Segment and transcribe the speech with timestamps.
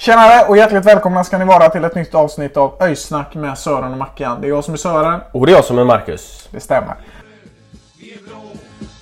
[0.00, 3.92] Tjenare och hjärtligt välkomna ska ni vara till ett nytt avsnitt av Öjsnack med Sören
[3.92, 4.40] och Mackan.
[4.40, 5.20] Det är jag som är Sören.
[5.32, 6.48] Och det är jag som är Marcus.
[6.50, 6.94] Det stämmer.
[8.00, 8.36] Vi är blå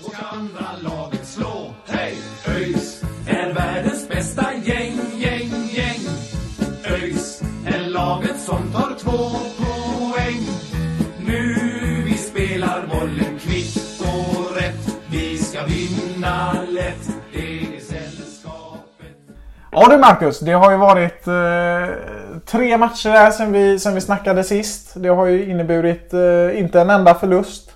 [0.04, 1.74] och ska andra laget slå.
[1.86, 2.14] Hej!
[2.48, 6.00] ÖIS är världens bästa gäng, gäng, gäng.
[6.84, 9.36] ÖIS är laget som tar två
[19.78, 21.94] Ja du Marcus, det har ju varit eh,
[22.46, 24.92] tre matcher här sen vi, sen vi snackade sist.
[24.94, 27.70] Det har ju inneburit eh, inte en enda förlust.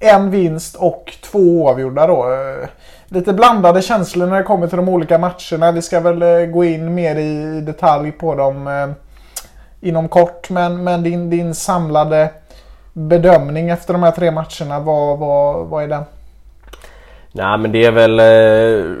[0.00, 2.32] En vinst och två oavgjorda då.
[2.32, 2.68] Eh,
[3.08, 5.72] lite blandade känslor när det kommer till de olika matcherna.
[5.72, 8.88] Vi ska väl eh, gå in mer i, detalj på dem eh,
[9.88, 10.50] inom kort.
[10.50, 12.30] Men, men din, din samlade
[12.92, 16.04] bedömning efter de här tre matcherna, vad, vad, vad är den?
[17.32, 18.20] Nej men det är väl...
[18.20, 18.96] Eh,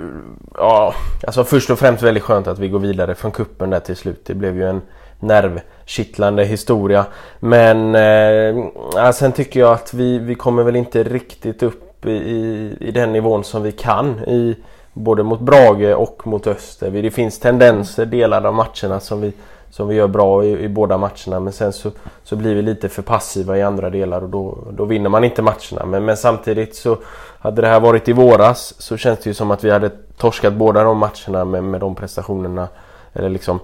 [0.54, 0.94] ja,
[1.26, 4.24] alltså först och främst väldigt skönt att vi går vidare från kuppen där till slut.
[4.24, 4.82] Det blev ju en
[5.20, 7.06] nervkittlande historia.
[7.40, 12.76] Men eh, sen tycker jag att vi, vi kommer väl inte riktigt upp i, i,
[12.80, 14.18] i den nivån som vi kan.
[14.18, 14.56] I,
[14.92, 16.90] både mot Brage och mot Öster.
[16.90, 19.32] Det finns tendenser delar av matcherna som vi,
[19.70, 21.40] som vi gör bra i, i båda matcherna.
[21.40, 21.90] Men sen så,
[22.24, 25.42] så blir vi lite för passiva i andra delar och då, då vinner man inte
[25.42, 25.86] matcherna.
[25.86, 26.98] Men, men samtidigt så
[27.38, 30.54] hade det här varit i våras så känns det ju som att vi hade torskat
[30.54, 32.68] båda de matcherna med, med de prestationerna.
[33.12, 33.60] Eller liksom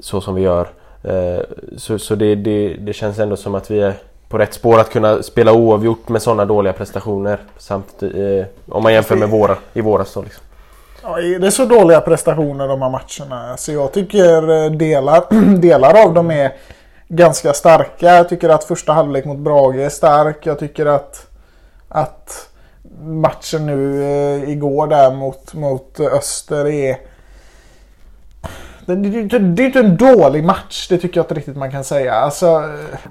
[0.00, 0.68] så som vi gör.
[1.02, 1.40] Eh,
[1.76, 3.94] Så, så det, det, det känns ändå som att vi är
[4.28, 7.38] på rätt spår att kunna spela oavgjort med sådana dåliga prestationer.
[7.58, 10.44] Samt, eh, om man jämför med våra, i våras då liksom.
[11.06, 13.56] Ja, är det så dåliga prestationer de här matcherna?
[13.56, 15.24] Så jag tycker eh, delar,
[15.60, 16.52] delar av dem är
[17.08, 18.06] ganska starka.
[18.06, 20.46] Jag tycker att första halvlek mot Brage är stark.
[20.46, 21.26] Jag tycker att,
[21.88, 22.48] att
[23.02, 26.96] matchen nu eh, igår där mot, mot Öster är...
[28.86, 31.84] Det, det, det, är inte en dålig match, det tycker jag inte riktigt man kan
[31.84, 32.14] säga.
[32.14, 32.62] Alltså,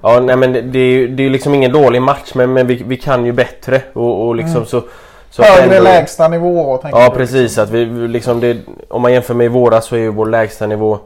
[0.02, 2.66] Ja, nej men det, det är ju det är liksom ingen dålig match men, men
[2.66, 4.82] vi, vi kan ju bättre och, och liksom så...
[5.34, 6.80] så högre ändå- lägsta nivå.
[6.82, 7.16] Ja du.
[7.16, 8.58] precis, att vi liksom det,
[8.88, 10.98] om man jämför med i våras så är ju vår lägsta nivå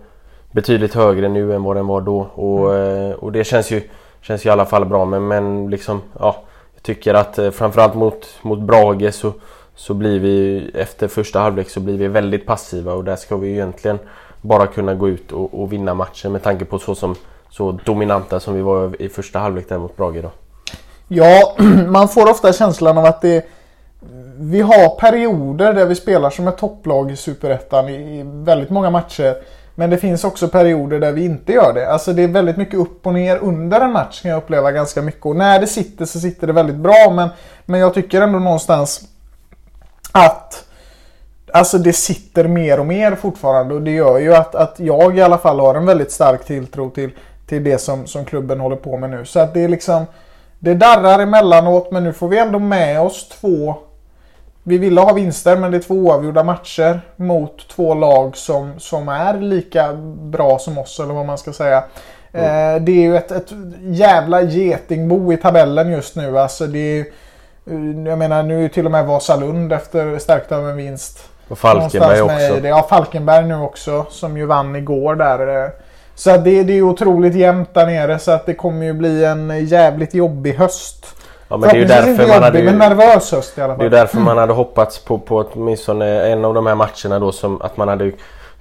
[0.53, 2.19] betydligt högre nu än vad den var då.
[2.21, 3.83] Och, eh, och det känns ju,
[4.21, 6.37] känns ju i alla fall bra men, men liksom, ja.
[6.75, 9.33] Jag tycker att eh, framförallt mot, mot Brage så,
[9.75, 13.49] så blir vi efter första halvlek så blir vi väldigt passiva och där ska vi
[13.49, 13.99] ju egentligen
[14.41, 17.15] bara kunna gå ut och, och vinna matchen med tanke på så, som,
[17.51, 20.31] så dominanta som vi var i första halvlek där mot Brage då.
[21.09, 21.57] Ja,
[21.87, 23.47] man får ofta känslan av att det...
[24.41, 28.91] Vi har perioder där vi spelar som ett topplag i Superettan i, i väldigt många
[28.91, 29.37] matcher.
[29.75, 31.93] Men det finns också perioder där vi inte gör det.
[31.93, 35.03] Alltså det är väldigt mycket upp och ner under en match kan jag uppleva ganska
[35.03, 35.27] mycket.
[35.27, 37.13] Och när det sitter så sitter det väldigt bra.
[37.15, 37.29] Men,
[37.65, 39.01] men jag tycker ändå någonstans
[40.13, 40.65] att
[41.53, 45.23] Alltså det sitter mer och mer fortfarande och det gör ju att, att jag i
[45.23, 47.11] alla fall har en väldigt stark tilltro till,
[47.47, 49.25] till det som, som klubben håller på med nu.
[49.25, 50.07] Så att det är liksom
[50.59, 53.75] Det darrar emellanåt men nu får vi ändå med oss två
[54.69, 59.09] vi ville ha vinster men det är två oavgjorda matcher mot två lag som, som
[59.09, 59.93] är lika
[60.23, 61.85] bra som oss eller vad man ska säga.
[62.33, 66.39] Eh, det är ju ett, ett jävla getingbo i tabellen just nu.
[66.39, 67.13] Alltså det är, ju-
[68.09, 71.19] jag menar nu är till och med Vasalund efter stärkt av en vinst.
[71.49, 72.69] Och Falkenberg också.
[72.69, 75.65] Ja, Falkenberg nu också som ju vann igår där.
[75.65, 75.71] eh.
[76.15, 79.67] Så det, det är otroligt jämnt där nere så att det kommer ju bli en
[79.67, 81.07] jävligt jobbig höst.
[81.49, 82.71] Ja, men det är ju därför man hade ju...
[82.73, 83.99] nervös höst i alla Det är ju fall.
[83.99, 87.77] därför man hade hoppats på, på åtminstone en av de här matcherna då som att
[87.77, 88.13] man hade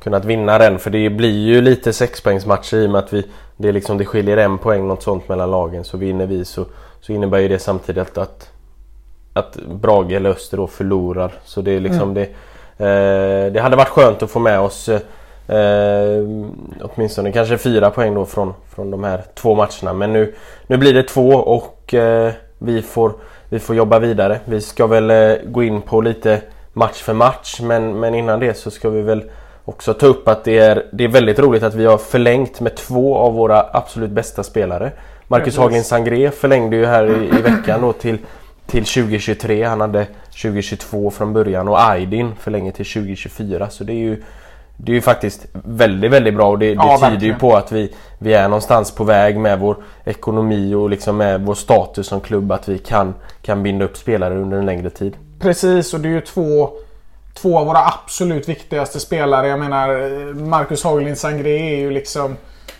[0.04, 0.80] kunnat vinna den.
[0.80, 3.24] För det blir ju lite sexpoängsmatcher i och med att vi,
[3.58, 5.84] det, är liksom, det skiljer en poäng något sånt mellan lagen.
[5.84, 6.66] Så vinner vi så,
[7.02, 8.50] så innebär ju det samtidigt att,
[9.34, 11.32] att Brage eller Öster då förlorar.
[11.44, 12.24] Så det är liksom det,
[12.86, 15.00] eh, det hade varit skönt att få med oss eh,
[16.82, 19.94] åtminstone kanske fyra poäng då från, från de här två matcherna.
[19.94, 20.36] Men nu,
[20.68, 23.14] nu blir det två och eh, vi, får,
[23.50, 24.40] vi får jobba vidare.
[24.46, 26.42] Vi ska väl eh, gå in på lite
[26.74, 29.24] match för match men, men innan det så ska vi väl
[29.66, 32.76] också ta upp att det är, det är väldigt roligt att vi har förlängt med
[32.76, 34.92] två av våra absolut bästa spelare.
[35.28, 35.58] Marcus.
[35.58, 38.18] Hagen Sangré förlängde ju här i, i veckan då till,
[38.66, 39.64] till 2023.
[39.64, 40.08] Han hade
[40.42, 43.70] 2022 från början och Aydin förlänger till 2024.
[43.70, 44.24] Så det är ju
[44.78, 47.40] det är ju faktiskt väldigt, väldigt bra och det, det Ja, tyder ju verkligen.
[47.40, 51.56] på att vi, vi är någonstans på väg med vår ekonomi och liksom med vår
[51.56, 55.18] status som klubb att vi kan, kan binda upp spelare under en längre tid.
[55.40, 56.70] Precis, och det är ju två,
[57.34, 59.48] två av våra absolut viktigaste spelare.
[59.48, 59.88] Jag menar,
[60.34, 62.36] Marcus Haglind Sangré är ju liksom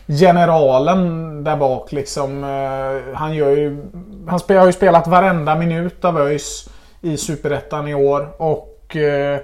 [0.08, 1.92] generalen där bak.
[1.92, 2.44] Liksom.
[2.44, 3.78] Eh, Han, gör ju,
[4.28, 6.70] han har ju spelat varenda minut av ÖIS
[7.02, 8.30] i Superettan i år.
[8.38, 9.40] Och eh,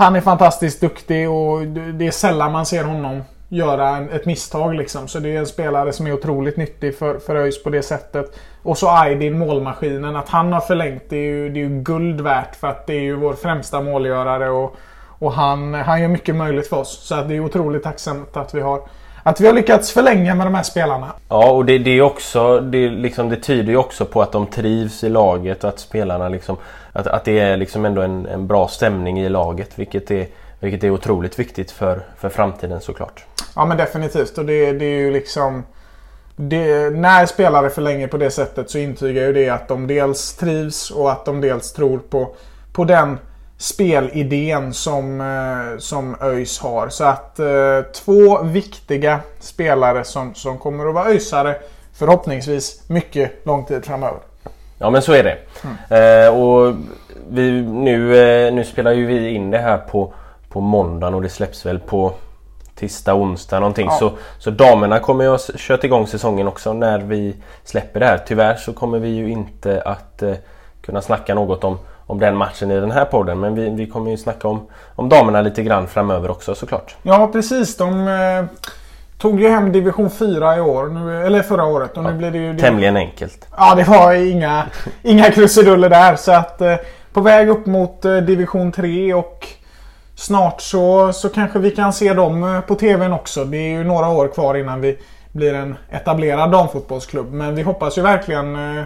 [0.00, 4.74] han är fantastiskt duktig och det är sällan man ser honom göra en, ett misstag.
[4.74, 5.08] Liksom.
[5.08, 8.38] Så det är en spelare som är otroligt nyttig för, för ÖIS på det sättet.
[8.62, 10.16] Och så Aydin, målmaskinen.
[10.16, 12.94] Att han har förlängt det är, ju, det är ju guld värt för att det
[12.94, 14.50] är ju vår främsta målgörare.
[14.50, 14.76] Och,
[15.18, 17.06] och han, han gör mycket möjligt för oss.
[17.08, 18.82] Så att det är otroligt tacksamt att vi har
[19.22, 21.12] att vi har lyckats förlänga med de här spelarna.
[21.28, 24.46] Ja och det, det är också, det, liksom, det tyder ju också på att de
[24.46, 26.56] trivs i laget att spelarna liksom
[26.92, 30.26] Att, att det är liksom ändå en, en bra stämning i laget vilket är,
[30.60, 33.24] vilket är otroligt viktigt för, för framtiden såklart.
[33.56, 34.38] Ja men definitivt.
[34.38, 35.64] Och det, det är ju liksom...
[36.36, 40.90] Det, när spelare förlänger på det sättet så intygar ju det att de dels trivs
[40.90, 42.34] och att de dels tror på,
[42.72, 43.18] på den
[43.60, 46.88] spelidén som, eh, som ÖIS har.
[46.88, 51.56] Så att eh, två viktiga spelare som, som kommer att vara ÖISare
[51.92, 54.18] förhoppningsvis mycket lång tid framöver.
[54.78, 55.38] Ja men så är det.
[55.96, 56.74] Eh, och
[57.30, 60.12] vi, nu, eh, nu spelar ju vi in det här på,
[60.48, 62.12] på måndagen och det släpps väl på
[62.74, 63.86] tisdag, onsdag någonting.
[63.86, 63.96] Ja.
[63.98, 68.20] Så, så damerna kommer ju att köra igång säsongen också när vi släpper det här.
[68.26, 70.34] Tyvärr så kommer vi ju inte att eh,
[70.82, 71.78] kunna snacka något om,
[72.10, 73.40] om den matchen i den här podden.
[73.40, 76.96] Men vi, vi kommer ju snacka om, om damerna lite grann framöver också såklart.
[77.02, 77.76] Ja precis.
[77.76, 78.44] De eh,
[79.18, 80.86] tog ju hem division 4 i år.
[80.86, 81.96] Nu, eller förra året.
[81.96, 82.58] Och nu blir det ju...
[82.58, 83.46] Tämligen enkelt.
[83.56, 84.66] Ja, det var inga,
[85.02, 86.16] inga krusiduller där.
[86.16, 86.76] Så att eh,
[87.12, 89.46] på väg upp mot eh, division 3 och
[90.14, 93.44] snart så, så kanske vi kan se dem eh, på TVn också.
[93.44, 94.98] Det är ju några år kvar innan vi
[95.32, 97.32] blir en etablerad damfotbollsklubb.
[97.32, 98.84] Men vi hoppas ju verkligen eh,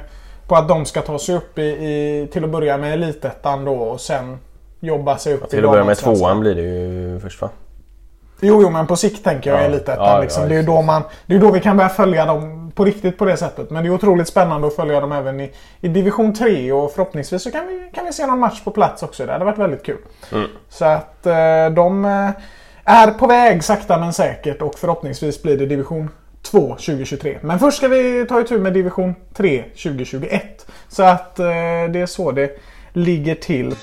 [0.49, 3.75] på att de ska ta sig upp i, i till att börja med elitettan då
[3.75, 4.39] och sen
[4.81, 7.51] jobba sig upp Till att börja med tvåan blir det ju först va?
[8.41, 10.07] Jo, jo, men på sikt tänker jag Ja, elitettan.
[10.07, 10.43] ja, liksom.
[10.43, 13.19] ja, det, är då man, det är då vi kan börja följa dem på riktigt
[13.19, 13.71] på det sättet.
[13.71, 17.43] Men det är otroligt spännande att följa dem även i, i division 3 och förhoppningsvis
[17.43, 19.27] så kan vi, kan vi se någon match på plats också.
[19.27, 19.99] Det hade varit väldigt kul.
[20.33, 20.49] Mm.
[20.69, 22.31] Så att eh, de eh,
[22.85, 26.11] är på väg sakta men säkert och förhoppningsvis blir det division
[26.45, 27.39] 2 2023.
[27.43, 30.67] Men först ska vi ta itu med division 3 2021.
[30.89, 31.47] Så att eh,
[31.91, 32.59] det är så det
[32.93, 33.75] ligger till.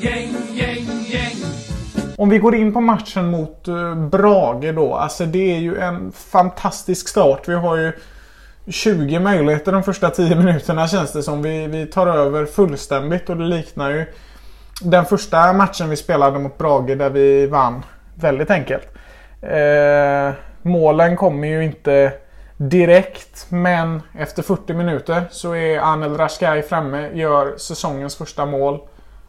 [0.00, 1.36] Gäng, gäng, gäng.
[2.16, 4.94] Om vi går in på matchen mot eh, Brage då.
[4.94, 7.48] Alltså det är ju en fantastisk start.
[7.48, 7.92] Vi har ju
[8.66, 11.42] 20 möjligheter de första 10 minuterna känns det som.
[11.42, 14.06] Vi, vi tar över fullständigt och det liknar ju
[14.82, 17.82] den första matchen vi spelade mot Brage där vi vann
[18.14, 18.97] väldigt enkelt.
[19.42, 20.32] Eh,
[20.62, 22.12] målen kommer ju inte
[22.56, 28.80] direkt men efter 40 minuter så är Anel Rashkai framme, gör säsongens första mål.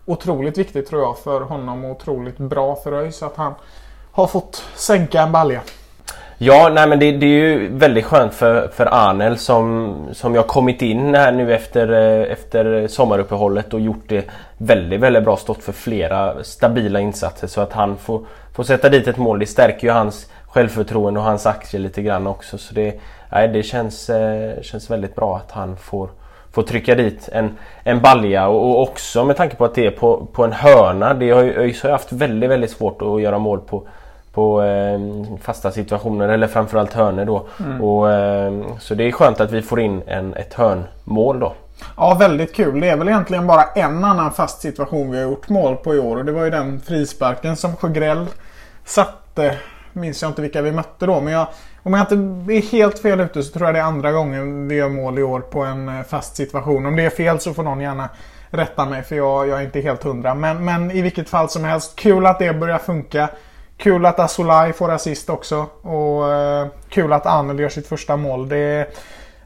[0.05, 3.53] Otroligt viktigt tror jag för honom och otroligt bra för ÖIS att han
[4.11, 5.61] har fått sänka en balja.
[6.41, 10.47] Ja, nej men det, det är ju väldigt skönt för, för Arnel som, som jag
[10.47, 14.25] kommit in här nu efter, eh, efter sommaruppehållet och gjort det
[14.57, 15.37] väldigt, väldigt bra.
[15.37, 18.25] Stått för flera stabila insatser så att han får,
[18.59, 19.39] får sätta dit ett mål.
[19.39, 22.57] Det stärker ju hans självförtroende och hans aktier lite grann också.
[22.57, 22.99] Så det,
[23.31, 26.09] nej, det känns, eh, känns väldigt bra att han får,
[26.51, 29.91] får trycka dit en, en balja och, och också med tanke på att det är
[29.91, 31.13] på, på en hörna.
[31.13, 33.87] Det har ju, ÖIS har haft väldigt, väldigt svårt att göra mål på
[34.33, 34.99] på eh,
[35.41, 37.47] fasta situationer eller framförallt hörnor då.
[37.85, 41.53] Och, eh, så det är skönt att vi får in en, ett hörnmål då.
[41.97, 42.79] Ja, väldigt kul.
[42.79, 45.99] Det är väl egentligen bara en annan fast situation vi har gjort mål på i
[45.99, 48.25] år och det var ju den frisparken som Sjögrell
[48.89, 49.57] satte.
[49.93, 51.47] Minns jag inte vilka vi mötte då men jag,
[51.83, 52.15] om jag inte
[52.53, 55.23] är helt fel ute så tror jag det är andra gången vi gör mål i
[55.23, 56.85] år på en eh, fast situation.
[56.85, 58.09] Om det är fel så får någon gärna
[58.49, 60.35] rätta mig för jag, jag är inte helt hundra.
[60.35, 63.29] Men, men i vilket fall som helst, kul att det börjar funka.
[63.77, 65.65] Kul att Asolaj får assist också.
[65.81, 68.49] Och eh, kul att Anel gör sitt första mål.
[68.49, 68.87] Det,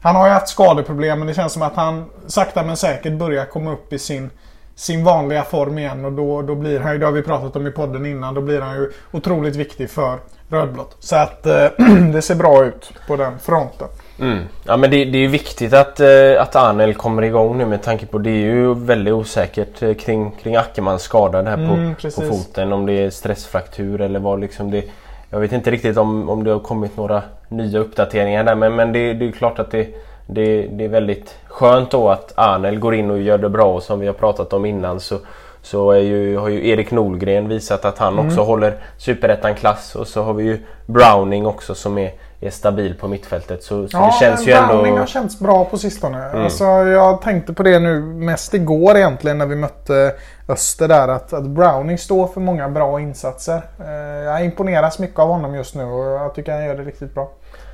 [0.00, 3.44] han har ju haft skadeproblem men det känns som att han sakta men säkert börjar
[3.44, 4.30] komma upp i sin,
[4.74, 6.04] sin vanliga form igen.
[6.04, 8.40] Och då, då blir han ju, det har vi pratat om i podden innan, då
[8.40, 10.96] blir han ju otroligt viktig för rödblått.
[11.00, 11.66] Så att eh,
[12.12, 13.88] det ser bra ut på den fronten.
[14.20, 14.38] Mm.
[14.64, 18.06] Ja men det, det är viktigt att, eh, att Arnel kommer igång nu med tanke
[18.06, 22.00] på det är ju väldigt osäkert eh, kring, kring Ackermans skada där på, Mm, på
[22.00, 22.28] precis.
[22.28, 22.72] foten.
[22.72, 24.84] Om det är stressfraktur eller vad liksom det
[25.30, 28.92] Jag vet inte riktigt om, om det har kommit några nya uppdateringar där men, men
[28.92, 29.88] det, det är klart att det,
[30.26, 33.82] det, det är väldigt skönt då att Arnel går in och gör det bra och
[33.82, 35.18] som vi har pratat om innan så,
[35.62, 40.22] så är ju, har ju Erik Nolgren visat att han också håller superettan-klass och så
[40.22, 43.62] har vi ju Browning också som är, är stabil på mittfältet.
[43.62, 44.72] Så, så Ja, det känns ju ändå...
[44.72, 44.76] Mm.
[44.76, 46.30] Browning har känts bra på sistone.
[46.30, 50.14] Alltså, jag tänkte på det nu mest igår egentligen när vi mötte
[50.48, 51.08] Öster där.
[51.08, 53.62] Att, att Browning står för många bra insatser.
[53.80, 57.14] Eh, jag imponeras mycket av honom just nu och jag tycker han gör det riktigt
[57.14, 57.30] bra.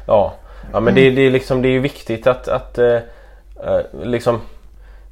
[0.07, 0.33] Ja,
[0.73, 2.99] ja men det, det, är liksom, det är ju viktigt att, att eh,
[3.65, 4.41] eh, liksom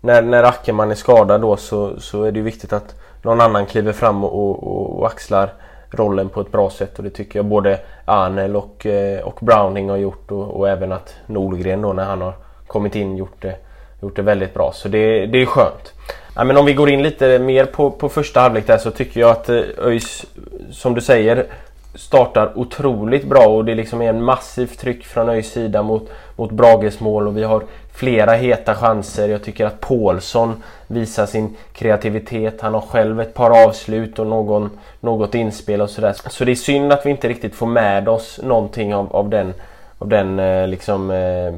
[0.00, 3.67] när, när Ackerman är skadad då så, så är det ju viktigt att någon annan
[3.67, 5.52] kliver fram och, och, och axlar
[5.90, 9.90] rollen på ett bra sätt och det tycker jag både Arnel och, eh, och Browning
[9.90, 12.33] har gjort och, och även att Nolgren då när han har
[12.67, 13.57] kommit in gjort det,
[14.02, 15.93] gjort det väldigt bra så det, det är skönt.
[16.35, 19.21] Ja, men om vi går in lite mer på, på första halvlek där så tycker
[19.21, 20.26] jag att eh, ÖIS
[20.71, 21.47] som du säger
[21.95, 26.50] startar otroligt bra och det liksom är en massivt tryck från ÖIS sida mot, mot
[26.50, 29.28] Brages mål och vi har flera heta chanser.
[29.28, 32.61] Jag tycker att Paulsson visar sin kreativitet.
[32.61, 36.14] Han har själv ett par avslut och någon, något inspel och sådär.
[36.28, 39.54] Så det är synd att vi inte riktigt får med oss någonting av, av den,
[39.99, 41.52] av den eh, liksom eh,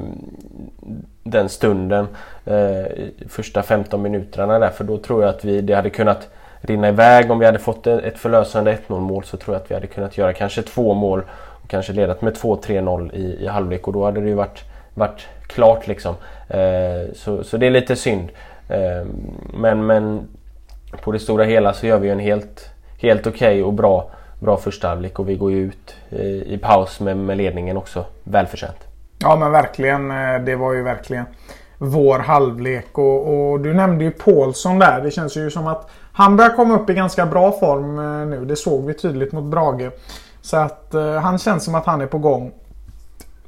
[1.23, 2.07] den stunden
[2.45, 2.85] eh,
[3.29, 6.29] första 15 minuterna där för då tror jag att vi, det hade kunnat
[6.61, 9.75] rinna iväg om vi hade fått ett förlösande 1-0 mål så tror jag att vi
[9.75, 11.23] hade kunnat göra kanske två mål
[11.63, 14.63] och kanske ledat med 2-3-0 i, i halvlek och då hade det ju varit,
[14.93, 16.15] varit klart liksom.
[16.47, 18.29] Eh, så, så det är lite synd.
[18.69, 19.07] Eh,
[19.53, 20.27] men, men
[21.01, 24.57] på det stora hela så gör vi en helt, helt okej okay och bra, bra
[24.57, 28.87] första halvlek och vi går ju ut i, i paus med, med ledningen också välförtjänt.
[29.19, 30.11] Ja men verkligen.
[30.11, 31.25] Eh, det var ju verkligen
[31.77, 32.97] vår halvlek.
[32.97, 35.01] Och, och du nämnde ju Paulsson där.
[35.01, 38.45] Det känns ju som att han börjar komma upp i ganska bra form eh, nu.
[38.45, 39.91] Det såg vi tydligt mot Brage.
[40.41, 42.51] Så att eh, han känns som att han är på gång.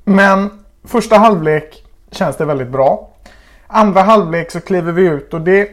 [0.04, 0.50] Men
[0.84, 3.10] första halvlek känns det väldigt bra.
[3.68, 5.70] Andra halvlek så kliver vi ut och det,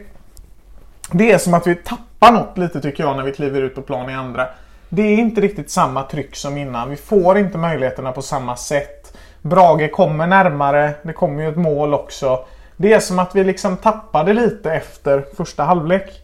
[1.11, 3.81] det är som att vi tappar något lite tycker jag när vi kliver ut på
[3.81, 4.47] plan i andra.
[4.89, 6.89] Det är inte riktigt samma tryck som innan.
[6.89, 9.17] Vi får inte möjligheterna på samma sätt.
[9.41, 10.93] Brage kommer närmare.
[11.03, 12.45] Det kommer ju ett mål också.
[12.77, 16.23] Det är som att vi liksom tappade lite efter första halvlek.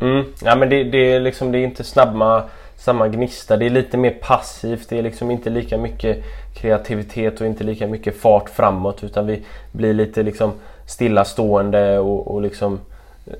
[0.00, 0.24] Mm.
[0.44, 2.44] Ja, men det, det, är liksom, det är inte snabba,
[2.76, 3.56] samma gnista.
[3.56, 4.88] Det är lite mer passivt.
[4.88, 6.24] Det är liksom inte lika mycket
[6.54, 9.04] kreativitet och inte lika mycket fart framåt.
[9.04, 10.52] Utan vi blir lite liksom
[10.86, 12.80] stillastående och, och liksom
[13.26, 13.32] eh,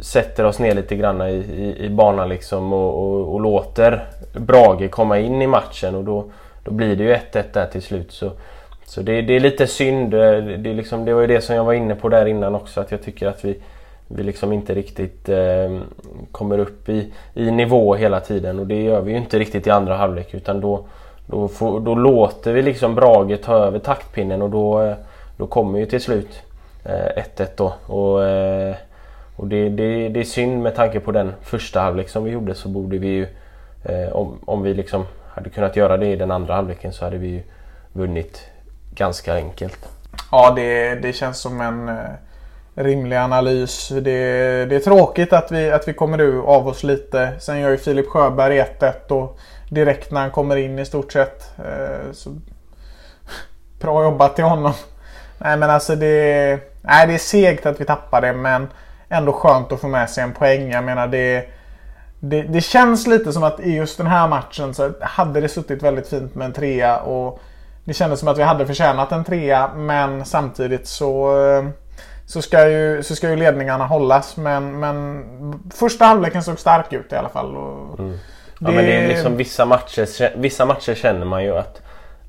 [0.00, 4.90] sätter oss ner lite grann i, i, i banan liksom och, och, och, låter Brage
[4.90, 5.94] komma in i matchen.
[5.94, 6.24] Och då,
[6.64, 8.12] då blir det ju 1-1 där till slut.
[8.12, 8.30] Så,
[8.84, 10.14] så det, det är lite synd.
[10.14, 12.54] Eh, det, det, liksom, det var ju det som jag var inne på där innan
[12.54, 12.80] också.
[12.80, 13.58] Att jag tycker att vi,
[14.08, 15.80] vi liksom inte riktigt eh,
[16.32, 18.58] kommer upp i, i nivå hela tiden.
[18.58, 20.34] Och det gör vi ju inte riktigt i andra halvlek.
[20.34, 20.84] Utan då,
[21.26, 24.94] då, får, då låter vi liksom Brage ta över taktpinnen och då, eh,
[25.36, 26.42] då kommer ju till slut
[26.84, 27.74] eh, 1-1 då.
[27.86, 28.74] Och, eh,
[29.36, 32.54] och det, det, det är synd med tanke på den första halvlek som vi gjorde
[32.54, 33.26] så borde vi ju
[33.84, 37.18] eh, om, om vi liksom hade kunnat göra det i den andra halvleken så hade
[37.18, 37.42] vi ju
[37.92, 38.46] vunnit
[38.94, 39.88] ganska enkelt.
[40.30, 41.96] Ja, det, det känns som en eh,
[42.74, 43.88] rimlig analys.
[43.88, 44.00] Det,
[44.66, 47.32] det är tråkigt att vi, att vi kommer ur av oss lite.
[47.40, 49.38] Sen gör ju Filip Sjöberg 1-1 och
[49.68, 51.58] direkt när han kommer in i stort sett.
[51.58, 52.30] Eh, så,
[53.80, 54.72] bra jobbat till honom.
[55.38, 58.68] Nej men alltså det, nej, det är segt att vi tappar det men
[59.08, 60.70] ändå skönt att få med sig en poäng.
[60.70, 61.48] Jag menar det,
[62.20, 65.82] det, det känns lite som att i just den här matchen så hade det suttit
[65.82, 67.00] väldigt fint med en trea.
[67.00, 67.40] Och
[67.84, 71.64] det kändes som att vi hade förtjänat en trea men samtidigt så eh,
[72.32, 74.36] så ska ju, så ska ju ledningarna hållas.
[74.36, 75.24] Men, men
[75.74, 77.56] första halvleken såg stark ut i alla fall.
[77.56, 78.18] Och Mm.
[78.58, 81.82] Ja, men det är liksom vissa matcher, vissa matcher känner man ju att,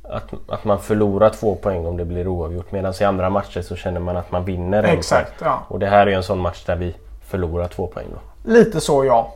[0.04, 2.72] att, att man förlorar två poäng om det blir oavgjort.
[2.72, 5.50] Medan i andra matcher så känner man att man vinner en Exakt, poäng.
[5.50, 5.66] ja.
[5.68, 6.96] Och det här är ju en sån match där vi
[7.28, 8.52] förlorar två poäng då.
[8.52, 9.36] Lite så ja.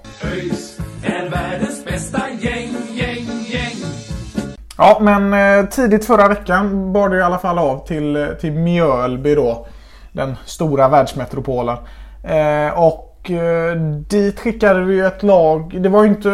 [4.77, 8.51] Ja men eh, tidigt förra veckan bar det i alla fall av till, eh, till
[8.51, 9.67] Mjölby då.
[10.17, 11.77] Den stora världsmetropolen.
[12.23, 13.75] Eh, och eh,
[14.09, 15.81] dit skickade vi ju ett lag.
[15.81, 16.29] Det var ju inte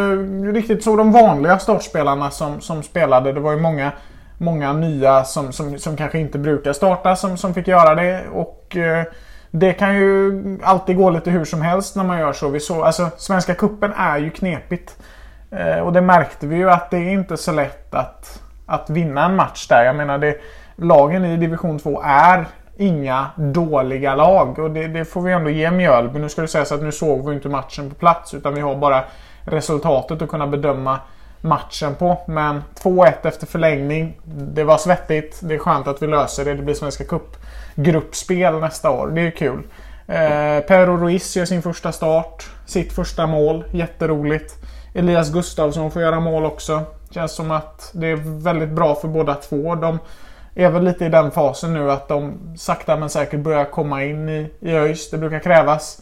[0.53, 3.33] riktigt så de vanliga startspelarna som, som spelade.
[3.33, 3.91] Det var ju många,
[4.37, 8.23] många nya som, som, som kanske inte brukar starta som, som fick göra det.
[8.33, 9.03] Och eh,
[9.51, 12.49] det kan ju alltid gå lite hur som helst när man gör så.
[12.49, 14.97] Vi så alltså, Svenska kuppen är ju knepigt.
[15.51, 19.25] Eh, och det märkte vi ju att det är inte så lätt att, att vinna
[19.25, 19.85] en match där.
[19.85, 20.35] Jag menar, det,
[20.75, 22.45] lagen i division 2 är
[22.85, 24.59] inga dåliga lag.
[24.59, 26.19] Och det, det får vi ändå ge Mjölby.
[26.19, 28.75] Nu ska det sägas att nu såg vi inte matchen på plats utan vi har
[28.75, 29.03] bara
[29.45, 30.99] resultatet att kunna bedöma
[31.41, 32.17] matchen på.
[32.27, 34.19] Men 2-1 efter förlängning.
[34.25, 35.39] Det var svettigt.
[35.41, 36.53] Det är skönt att vi löser det.
[36.53, 39.07] Det blir Svenska Cup-gruppspel nästa år.
[39.07, 39.63] Det är kul.
[40.07, 42.49] Eh, Pero Ruiz gör sin första start.
[42.65, 43.63] Sitt första mål.
[43.71, 44.53] Jätteroligt.
[44.93, 46.81] Elias Gustavsson får göra mål också.
[47.09, 49.75] Känns som att det är väldigt bra för båda två.
[49.75, 49.99] De
[50.55, 54.29] är väl lite i den fasen nu att de sakta men säkert börjar komma in
[54.29, 55.09] i, i ÖIS.
[55.09, 56.01] Det brukar krävas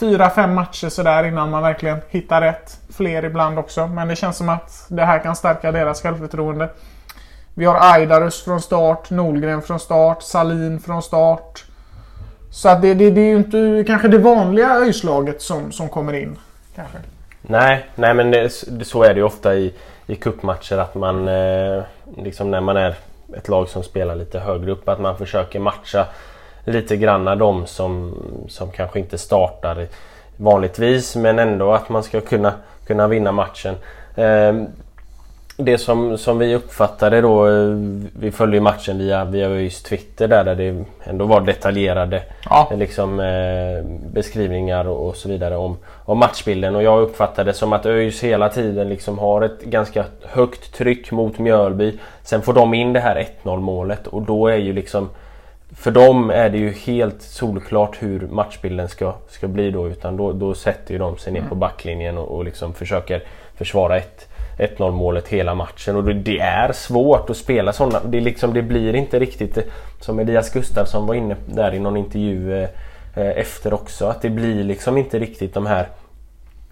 [0.00, 2.80] fyra, fem matcher sådär innan man verkligen hittar rätt.
[2.96, 3.86] Fler ibland också.
[3.86, 6.68] Men det känns som att det här kan stärka deras självförtroende.
[7.54, 11.64] Vi har Aidarus från start, Nolgren från start, Salin från start.
[12.50, 16.12] Så att det, det, det är ju inte kanske det vanliga ÖIS-laget som, som kommer
[16.12, 16.38] in.
[16.74, 16.98] Kanske.
[17.42, 18.50] Nej, nej men det,
[18.82, 19.74] så är det ju ofta i,
[20.06, 21.82] i cupmatcher att man eh,
[22.16, 22.94] liksom när man är
[23.36, 26.06] ett lag som spelar lite högre upp att man försöker matcha
[26.64, 28.14] lite granna de som,
[28.48, 29.86] som kanske inte startar
[30.36, 32.52] vanligtvis men ändå att man ska kunna,
[32.86, 33.74] kunna vinna matchen.
[34.16, 34.66] Ehm,
[35.58, 37.76] Eh, det som, som vi uppfattade då, eh,
[38.18, 42.72] vi följde matchen via, via ÖIS Twitter där, där det ändå var detaljerade Ja.
[42.76, 46.76] liksom, eh, beskrivningar och, och så vidare om, om matchbilden.
[46.76, 51.10] Och jag uppfattade det som att ÖIS hela tiden liksom har ett ganska högt tryck
[51.10, 51.98] mot Mjölby.
[52.22, 55.08] Sen får de in det här 1-0 målet och då är ju liksom
[55.76, 59.88] för dem är det ju helt solklart hur matchbilden ska, ska bli då.
[59.88, 63.22] Utan då, då sätter ju de sig ner på backlinjen och, och liksom försöker
[63.54, 68.00] försvara ett 1-0 målet hela matchen och det- är svårt att spela sådana.
[68.04, 69.58] Det, liksom, det blir inte riktigt
[70.00, 72.68] som Elias Gustafsson var inne där i någon intervju eh,
[73.14, 74.06] eh, efter också.
[74.06, 75.88] Att det blir liksom inte riktigt de här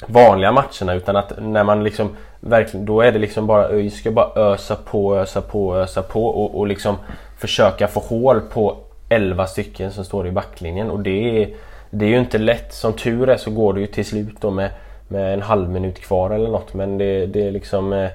[0.07, 2.11] vanliga matcherna utan att när man liksom
[2.41, 6.27] verkligen, då är det liksom bara vi ska bara ösa på, ösa på, ösa på
[6.27, 6.97] och, och liksom
[7.39, 8.77] försöka få hål på
[9.09, 11.49] 11 stycken som står i backlinjen och det är,
[11.91, 12.73] det är ju inte lätt.
[12.75, 14.71] Som tur är så går det ju till slut då med,
[15.09, 18.11] med en halv minut kvar eller något men det, det är liksom eh,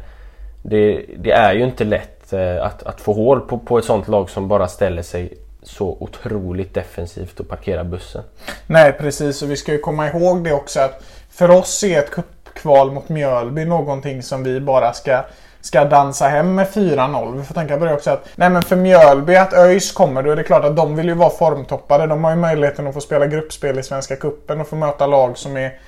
[0.62, 4.08] det, det är ju inte lätt eh, att, att få hål på, på ett sånt
[4.08, 8.24] lag som bara ställer sig så otroligt defensivt och parkerar bussen.
[8.68, 12.12] Nej precis och vi ska ju komma ihåg det också att för oss är ett
[12.12, 15.24] cupkval mot Mjölby någonting som vi bara ska
[15.62, 17.38] ska dansa hem med 4-0.
[17.38, 20.32] Vi får tänka på det också att nej men för Mjölby att ÖIS kommer då
[20.32, 22.08] är det klart att de vill ju vara formtoppade.
[22.08, 25.38] De har ju möjligheten att få spela gruppspel i Svenska Cupen och få möta lag
[25.38, 25.80] som är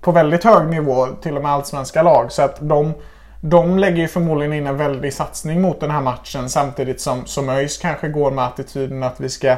[0.00, 2.32] på väldigt hög nivå, till och med allsvenska lag.
[2.32, 2.94] Så att de,
[3.40, 7.48] de lägger ju förmodligen in en väldig satsning mot den här matchen samtidigt som, som
[7.48, 9.56] ÖIS kanske går med attityden att vi ska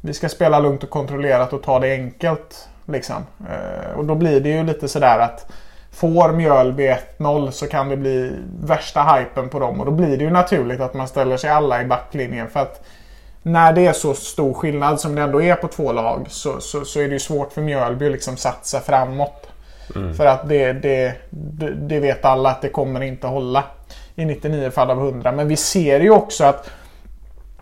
[0.00, 2.68] vi ska spela lugnt och kontrollerat och ta det enkelt.
[2.86, 3.26] Liksom.
[3.50, 5.52] Eh, och då blir det ju lite sådär att
[5.94, 10.24] Får Mjölby 1-0 så kan det bli värsta hypen på dem och då blir det
[10.24, 12.84] ju naturligt att man ställer sig alla i backlinjen för att
[13.42, 16.84] när det är så stor skillnad som det ändå är på två lag så, så,
[16.84, 19.48] så är det ju svårt för Mjölby att liksom satsa framåt.
[20.16, 21.14] För att det, det,
[21.74, 23.64] det, vet alla att det kommer inte hålla
[24.14, 25.32] i 99 fall av 100.
[25.32, 26.70] Men vi ser ju också att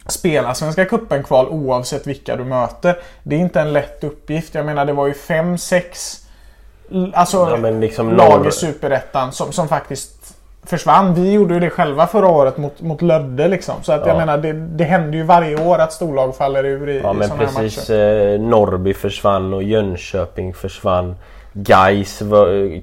[0.07, 2.97] spela Svenska Cupen-kval oavsett vilka du möter.
[3.23, 4.55] Det är inte en lätt uppgift.
[4.55, 6.19] Jag menar det var ju 5-6
[7.15, 11.15] alltså, Ja, men liksom lag i Superettan som, som faktiskt försvann.
[11.15, 13.75] Vi gjorde ju det själva förra året mot, mot Lödde liksom.
[13.83, 14.19] Så att jag Ja.
[14.19, 17.29] menar det, det händer ju varje år att storlag faller ur i, Ja i men
[17.29, 17.89] sådana här precis.
[17.89, 18.35] matcher.
[18.35, 21.17] Eh, Norrby försvann och Jönköping försvann.
[21.53, 22.23] Gais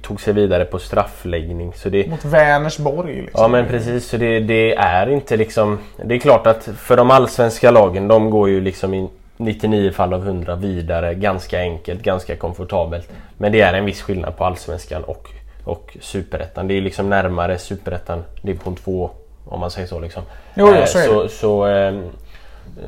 [0.02, 1.74] tog sig vidare på straffläggning.
[1.74, 3.42] Så det, Mot Vänersborg liksom.
[3.42, 5.80] Ja men precis, så det, det är inte liksom...
[6.04, 10.14] Det är klart att för de allsvenska lagen, de går ju liksom i 99 fall
[10.14, 13.10] av 100 vidare ganska enkelt, ganska komfortabelt.
[13.38, 15.30] Men det är en viss skillnad på allsvenskan och,
[15.64, 16.68] och superettan.
[16.68, 19.10] Det är liksom närmare superettan division 2
[19.46, 20.24] om man säger så liksom.
[20.54, 22.04] Jo, jo, Eh, så så, så, ehm,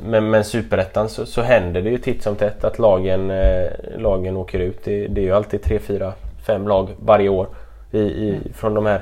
[0.03, 4.37] men, men superettan så, så händer det ju titt som tätt att lagen, eh, lagen
[4.37, 4.83] åker ut.
[4.83, 6.13] Det, det är ju alltid 3, 4,
[6.45, 7.47] 5 lag varje år
[7.91, 9.01] i, i, från de här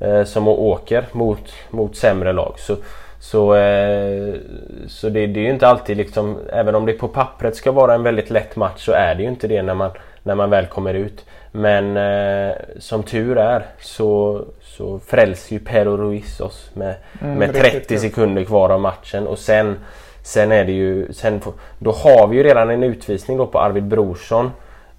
[0.00, 2.54] eh, som åker mot, mot sämre lag.
[2.58, 2.76] Så,
[3.20, 4.34] så, eh,
[4.86, 7.94] så det, det är ju inte alltid liksom, även om det på pappret ska vara
[7.94, 9.90] en väldigt lätt match så är det ju inte det när man,
[10.22, 11.24] när man väl kommer ut.
[11.52, 17.62] Men eh, som tur är så, så frälser ju Pero Ruiz oss med, med riktigt
[17.62, 17.98] 30 kul.
[17.98, 19.76] sekunder kvar av matchen och sen
[20.28, 23.58] Sen är det ju, sen får, då har vi ju redan en utvisning då på
[23.60, 24.50] Arvid Brorsson.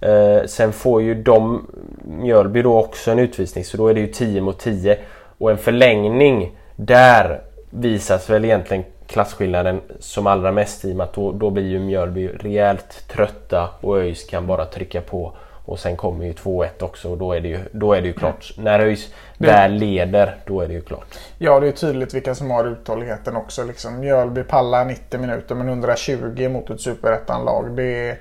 [0.01, 1.67] Eh, sen får ju de,
[2.05, 4.97] Mjölby då också en utvisning så då är det ju 10 mot 10.
[5.37, 11.13] Och en förlängning, där visas väl egentligen klasskillnaden som allra mest i och med att
[11.13, 15.33] då, då blir ju Mjölby rejält trötta och ÖIS kan bara trycka på.
[15.69, 18.13] Och sen kommer ju 2-1 också och då är det ju, då är det ju
[18.13, 18.53] klart.
[18.57, 21.17] När ÖIS väl leder, då är det ju klart.
[21.37, 23.63] Ja, det är tydligt vilka som har uthålligheten också.
[23.63, 23.99] Liksom.
[23.99, 27.71] Mjölby pallar 90 minuter men 120 mot ett superettan-lag.
[27.75, 28.17] Det är,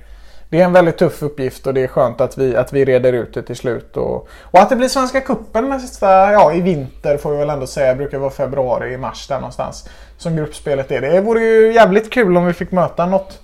[0.49, 3.13] det är en väldigt tuff uppgift och det är skönt att vi, att vi reder
[3.13, 3.97] ut det till slut.
[3.97, 7.67] Och, och att det blir Svenska Cupen nästa, ja i vinter får vi väl ändå
[7.67, 7.89] säga.
[7.89, 9.89] Det brukar vara februari, mars där någonstans.
[10.17, 11.01] Som gruppspelet är.
[11.01, 13.41] Det vore ju jävligt kul om vi fick möta något,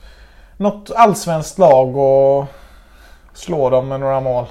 [0.56, 2.46] något allsvenskt lag och
[3.34, 4.44] slå dem med några mål.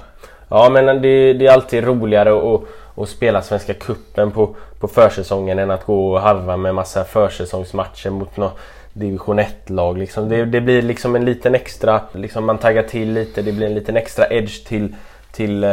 [0.48, 2.60] Ja men det, det är alltid roligare att,
[2.96, 8.10] att spela Svenska Kuppen på, på försäsongen än att gå och harva med massa försäsongsmatcher
[8.10, 8.58] mot något
[8.94, 9.98] division 1-lag.
[9.98, 10.28] Liksom.
[10.28, 13.74] Det, det, blir liksom en liten extra, liksom man taggar till lite, det blir en
[13.74, 14.94] liten extra edge till,
[15.34, 15.70] till, eh,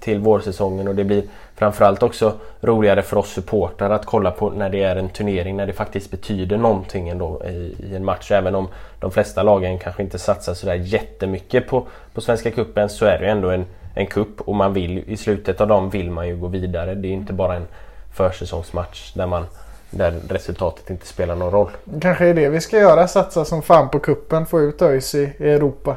[0.00, 1.22] till vårsäsongen och det blir
[1.54, 5.66] framförallt också roligare för oss supportrar att kolla på när det är en turnering, när
[5.66, 8.30] det faktiskt betyder någonting ändå i, i en match.
[8.30, 8.68] Även om
[9.00, 13.26] de flesta lagen kanske inte satsar sådär jättemycket på, på Svenska Cupen så är det
[13.26, 16.46] ändå en, en kupp och man vill, i slutet av dem vill man ju gå
[16.46, 16.94] vidare.
[16.94, 17.66] Det är inte bara en
[18.12, 19.46] försäsongsmatch där man
[19.90, 21.70] där resultatet inte spelar någon roll.
[22.00, 23.08] Kanske är det vi ska göra.
[23.08, 25.96] Satsa som fan på kuppen Få ut ÖIS i Europa.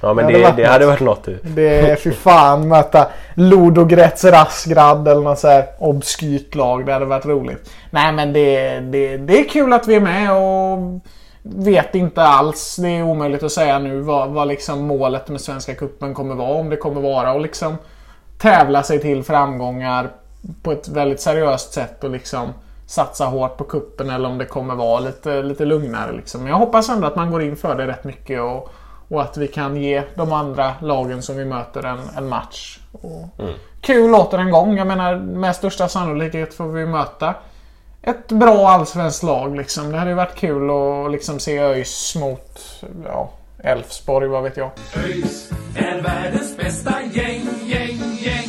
[0.00, 1.28] Ja men det, det, hade, det hade varit något.
[1.42, 6.86] Det är fy fan möta Ludogorets Rasgrad eller något så här obskyrt lag.
[6.86, 7.70] Det hade varit roligt.
[7.90, 11.00] Nej men det, det, det är kul att vi är med och
[11.42, 12.76] vet inte alls.
[12.76, 16.52] Det är omöjligt att säga nu vad, vad liksom målet med Svenska Kuppen kommer vara.
[16.52, 17.76] Om det kommer vara att liksom
[18.38, 20.10] tävla sig till framgångar
[20.62, 22.52] på ett väldigt seriöst sätt och liksom
[22.86, 26.12] satsa hårt på kuppen eller om det kommer vara lite, lite lugnare.
[26.12, 26.40] Liksom.
[26.40, 28.72] Men jag hoppas ändå att man går in för det rätt mycket och,
[29.08, 32.78] och att vi kan ge de andra lagen som vi möter en, en match.
[32.92, 33.54] Och mm.
[33.80, 34.76] Kul låter en gång.
[34.76, 37.34] Jag menar med största sannolikhet får vi möta
[38.02, 39.56] ett bra allsvenskt lag.
[39.56, 39.92] Liksom.
[39.92, 42.60] Det hade ju varit kul att liksom, se ÖIS mot
[43.04, 44.70] ja, Elfsborg, vad vet jag.
[44.96, 48.48] ÖIS är världens bästa gäng, gäng, gäng.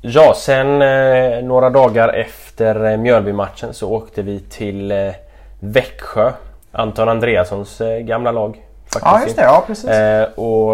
[0.00, 5.12] Ja, sen eh, några dagar efter efter eh, Mjölby-matchen så åkte vi till eh,
[5.60, 6.32] Växjö.
[6.72, 8.63] Anton Andreassons eh, gamla lag.
[9.00, 9.14] Faktiskt.
[9.14, 9.42] Ja, just det.
[9.42, 9.90] Ja, precis.
[10.36, 10.70] och,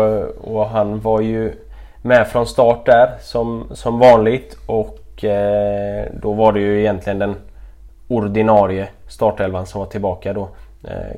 [0.54, 1.52] och han var ju
[2.02, 4.56] med från start där som, som vanligt.
[4.66, 4.96] Och
[6.12, 7.34] då var det ju egentligen den
[8.08, 10.48] ordinarie startelvan som var tillbaka då.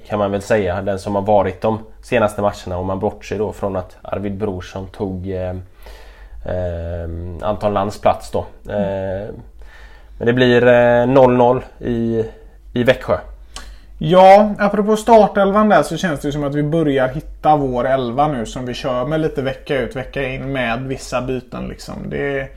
[0.07, 0.83] Kan man väl säga.
[0.83, 4.87] Den som har varit de senaste matcherna om man bortser då från att Arvid Brorsson
[4.87, 5.31] tog
[6.45, 7.09] eh,
[7.41, 8.45] Anton Lands plats då.
[8.69, 9.35] Mm.
[10.19, 10.63] Men det blir
[11.07, 12.31] 0-0 eh, i,
[12.73, 13.19] i Växjö.
[14.05, 18.47] Ja, apropå startelvan där så känns det som att vi börjar hitta vår elva nu
[18.47, 21.95] som vi kör med lite vecka ut vecka in med vissa byten liksom.
[22.07, 22.49] Det är,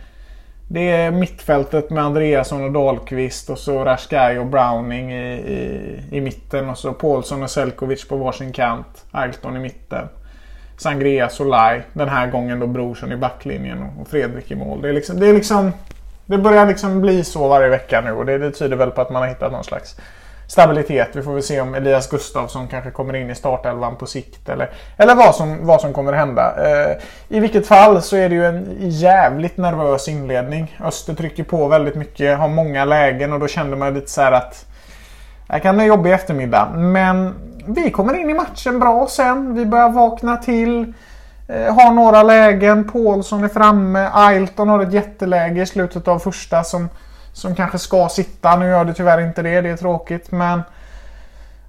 [0.68, 6.22] det är mittfältet med Andreasson och Dahlqvist och så Rashkai och Browning i, i, i
[6.22, 9.06] mitten och så Paulsson och Selkovic på varsin kant.
[9.12, 10.08] Ailton i mitten.
[10.78, 11.82] Sangria Solai.
[11.94, 14.82] Den här gången då Brorsson i backlinjen och Fredrik i mål.
[14.82, 15.72] Det är liksom, det är liksom
[16.26, 19.10] det börjar liksom bli så varje vecka nu och det, det tyder väl på att
[19.10, 19.98] man har hittat någon slags
[20.48, 21.10] stabilitet.
[21.14, 24.70] Vi får väl se om Elias Gustafsson kanske kommer in i startelvan på sikt eller,
[24.98, 26.54] eller vad, som, vad som kommer hända.
[26.58, 26.98] Eh,
[27.30, 30.78] I vilket fall så är det ju en jävligt nervös inledning.
[30.84, 34.32] Öster trycker på väldigt mycket, har många lägen och då kände man lite så här
[34.32, 34.66] att
[35.48, 36.70] det kan bli en jobbig eftermiddag.
[36.76, 37.34] Men
[37.68, 39.56] vi kommer in i matchen bra sen.
[39.56, 40.94] Vi börjar vakna till.
[41.48, 42.90] Eh, har några lägen.
[42.90, 44.10] Paulsson är framme.
[44.14, 46.90] Ailton har ett jätteläge i slutet av första som,
[47.36, 48.56] som kanske ska sitta.
[48.56, 49.62] Nu gör det tyvärr inte det.
[49.62, 50.32] Det är tråkigt.
[50.32, 50.62] Men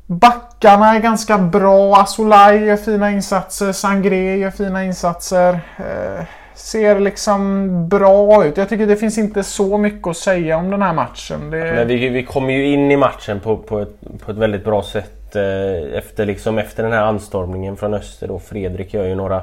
[0.06, 1.96] backarna är ganska bra.
[1.96, 3.72] Asolaj gör fina insatser.
[3.72, 5.60] Sangré gör fina insatser.
[5.78, 6.24] Eh,
[6.54, 8.56] ser liksom bra ut.
[8.56, 11.50] Jag tycker det finns inte så mycket att säga om den här matchen.
[11.50, 11.56] Det...
[11.56, 14.82] Men vi, vi kommer ju in i matchen på, på, ett, på ett väldigt bra
[14.82, 15.36] sätt.
[15.36, 18.28] Eh, efter, liksom, efter den här anstormningen från öster.
[18.28, 18.38] Då.
[18.38, 19.42] Fredrik gör ju några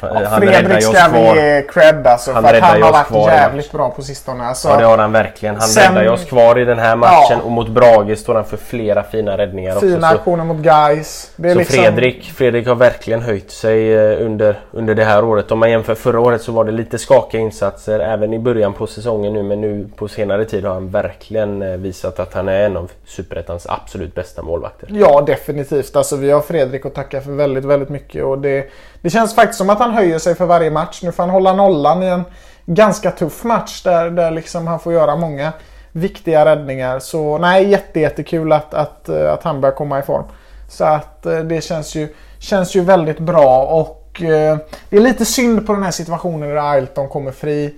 [0.00, 2.32] Ja, han Fredrik ska vi cred alltså.
[2.32, 4.44] Han för att han har varit jävligt bra på sistone.
[4.44, 5.54] Alltså, ja det har han verkligen.
[5.54, 7.38] Han sen, räddar oss kvar i den här matchen.
[7.38, 7.40] Ja.
[7.44, 9.96] Och mot Brage står han för flera fina räddningar fina också.
[9.96, 11.30] Fina aktioner mot guys.
[11.36, 11.64] så liksom...
[11.64, 15.52] Fredrik, Fredrik har verkligen höjt sig eh, under, under det här året.
[15.52, 18.86] Om man jämför förra året så var det lite skakiga insatser även i början på
[18.86, 19.42] säsongen nu.
[19.42, 22.90] Men nu på senare tid har han verkligen eh, visat att han är en av
[23.06, 24.88] Superettans absolut bästa målvakter.
[24.92, 25.96] Ja definitivt.
[25.96, 28.24] Alltså vi har Fredrik att tacka för väldigt, väldigt mycket.
[28.24, 31.00] Och det, det känns faktiskt som att han höjer sig för varje match.
[31.02, 32.24] Nu får han hålla nollan i en
[32.66, 35.52] ganska tuff match där, där liksom han får göra många
[35.92, 36.98] viktiga räddningar.
[36.98, 40.24] Så nej, jätte, jättekul att, att, eh, att han börjar komma i form.
[40.68, 44.58] Så att eh, det känns ju, känns ju väldigt bra och eh,
[44.90, 47.74] det är lite synd på den här situationen där Ailton kommer fri.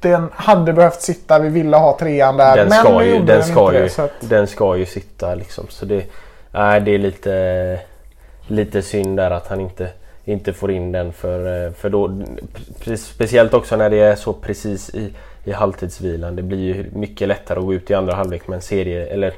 [0.00, 2.56] Den hade behövt sitta, vi ville ha trean där.
[2.56, 4.10] Den men ska, ju, den, den ska, ju, det, att...
[4.20, 5.66] den ska ju sitta liksom.
[5.68, 6.04] Så det,
[6.50, 7.80] nej, det är lite,
[8.46, 9.88] lite synd där att han inte
[10.28, 12.22] inte får in den för, eh, för då
[12.96, 15.12] Speciellt också när det är så precis i,
[15.44, 16.36] i halvtidsvilan.
[16.36, 19.32] Det blir ju mycket lättare att gå ut i andra halvlek med en serie eller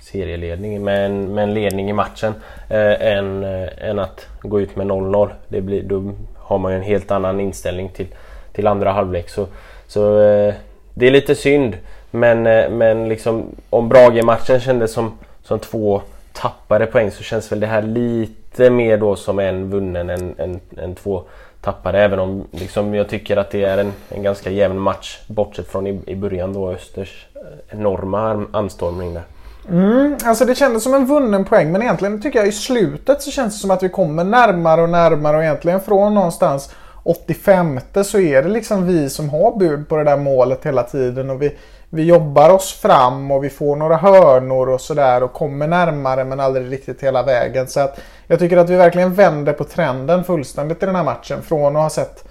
[0.00, 2.34] serieledning med en, med en ledning i matchen
[2.68, 5.30] eh, än, eh, än att gå ut med 0-0.
[5.48, 8.06] Det blir, då har man ju en helt annan inställning till,
[8.52, 9.28] till andra halvlek.
[9.28, 9.46] Så,
[9.86, 10.54] så eh,
[10.94, 11.76] det är lite synd.
[12.10, 16.02] Men, eh, men liksom, om Brage-matchen kändes som, som två
[16.42, 20.60] tappade poäng så känns väl det här lite mer då som en vunnen än, än,
[20.76, 21.22] än två
[21.60, 21.98] tappade.
[21.98, 25.86] Även om liksom, jag tycker att det är en, en ganska jämn match bortsett från
[25.86, 29.22] i, i början då Östers eh, enorma anstormning där.
[29.70, 33.30] Mm, alltså det kändes som en vunnen poäng men egentligen tycker jag i slutet så
[33.30, 38.20] känns det som att vi kommer närmare och närmare och egentligen från någonstans 85 så
[38.20, 41.56] är det liksom vi som har bud på det där målet hela tiden och vi,
[41.94, 46.40] vi jobbar oss fram och vi får några hörnor och sådär och kommer närmare men
[46.40, 47.66] aldrig riktigt hela vägen.
[47.66, 51.42] Så att jag tycker att vi verkligen vänder på trenden fullständigt i den här matchen.
[51.42, 52.24] Från att ha sett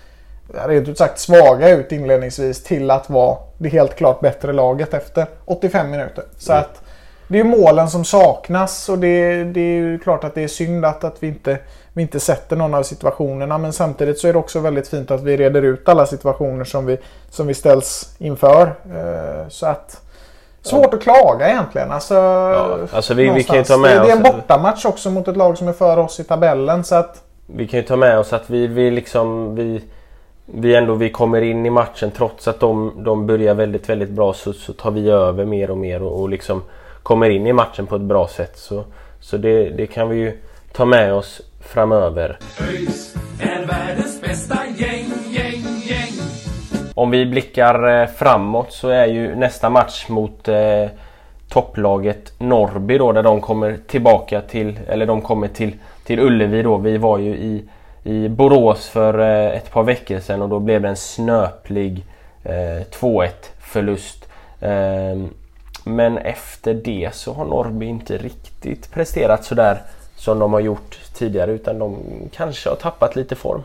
[0.68, 5.26] rent ut sagt svaga ut inledningsvis till att vara det helt klart bättre laget efter
[5.46, 6.24] 85 minuter.
[6.38, 6.64] Så Mm.
[6.64, 6.82] att
[7.28, 10.86] det är målen som saknas och det, det är ju klart att det är synd
[10.86, 11.58] att, att vi, inte,
[11.94, 13.58] vi inte sätter någon av situationerna.
[13.58, 16.86] Men samtidigt så är det också väldigt fint att vi reder ut alla situationer som
[16.86, 16.98] vi,
[17.30, 18.62] som vi ställs inför.
[18.68, 20.02] Eh, Så att
[20.64, 21.92] Svårt att klaga egentligen.
[21.92, 22.16] Alltså,
[22.94, 25.38] alltså vi- vi kan ju ta med det, det är en bortamatch också mot ett
[25.38, 26.84] lag som är före oss i tabellen.
[26.84, 29.82] Så att, Vi kan ju ta med oss att vi, vi liksom vi,
[30.46, 34.34] vi ändå vi kommer in i matchen trots att de, de börjar väldigt väldigt bra
[34.34, 36.64] så, så tar vi över mer och mer och, och liksom
[37.04, 38.58] kommer in i matchen på ett bra sätt.
[38.58, 38.84] Så,
[39.20, 40.38] så det, det kan vi ju
[40.74, 42.38] ta med oss framöver.
[42.62, 46.14] ÖIS är världens bästa gäng, gäng, gäng.
[46.94, 50.86] Om vi blickar eh, framåt så är ju nästa match mot eh,
[51.50, 56.78] topplaget Norrby då där de kommer tillbaka till, eller de kommer till, till Ullevi då.
[56.78, 57.64] Vi var ju i,
[58.04, 62.06] i Borås för eh, ett par veckor sedan och då blev det en snöplig
[62.44, 64.30] eh, 2-1 förlust.
[64.60, 65.18] Eh,
[65.84, 69.82] men efter det så har Norrby inte riktigt presterat sådär
[70.22, 71.98] som de har gjort tidigare utan de
[72.32, 73.64] kanske har tappat lite form.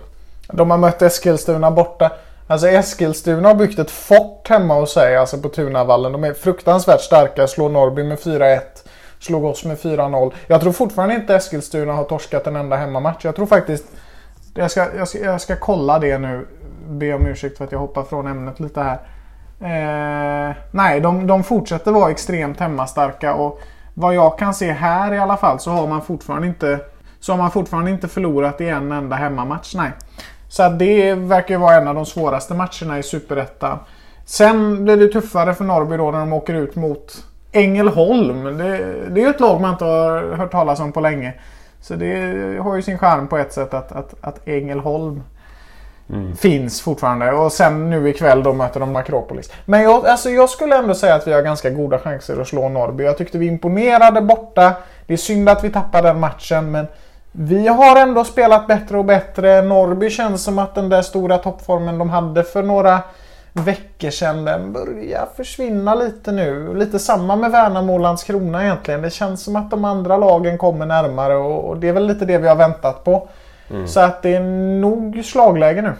[0.52, 2.12] De har mött Eskilstuna borta.
[2.46, 6.12] Alltså Eskilstuna har byggt ett fort hemma hos sig, alltså på Tunavallen.
[6.12, 8.60] De är fruktansvärt starka, slår Norrby med 4-1.
[9.18, 10.32] Slog oss med 4-0.
[10.46, 13.24] Jag tror fortfarande inte Eskilstuna har torskat en enda hemmamatch.
[13.24, 13.84] Jag tror faktiskt...
[14.54, 16.46] Jag ska, jag ska, jag ska kolla det nu.
[16.88, 18.98] Be om ursäkt för att jag hoppar från ämnet lite här.
[19.60, 23.60] Eh, nej, de, de fortsätter vara extremt hemmastarka och
[23.98, 26.80] vad jag kan se här i alla fall så har man fortfarande inte
[27.20, 29.74] så har man fortfarande inte förlorat i en enda hemmamatch.
[29.74, 29.90] Nej.
[30.48, 33.78] Så att det verkar ju vara en av de svåraste matcherna i Superettan.
[34.24, 38.44] Sen blir det tuffare för Norrby då när de åker ut mot Ängelholm.
[38.44, 38.78] Det,
[39.08, 41.34] det är ju ett lag man inte har hört talas om på länge.
[41.80, 42.16] Så det
[42.62, 45.22] har ju sin charm på ett sätt att, att, att Ängelholm
[46.10, 46.36] Mm.
[46.36, 47.32] finns fortfarande.
[47.32, 49.52] Och sen nu ikväll då möter de Akropolis.
[49.64, 52.68] Men jag, alltså jag skulle ändå säga att vi har ganska goda chanser att slå
[52.68, 53.04] Norrby.
[53.04, 54.72] Jag tyckte vi imponerade borta.
[55.06, 56.86] Det är synd att vi tappade den matchen men
[57.32, 59.62] vi har ändå spelat bättre och bättre.
[59.62, 63.00] Norrby känns som att den där stora toppformen de hade för några
[63.52, 66.74] veckor sedan den börjar försvinna lite nu.
[66.74, 69.02] Lite samma med Värnamo och Landskrona egentligen.
[69.02, 72.24] Det känns som att de andra lagen kommer närmare och, och det är väl lite
[72.24, 73.28] det vi har väntat på.
[73.86, 74.40] Så att det är
[74.80, 75.92] nog slagläge nu.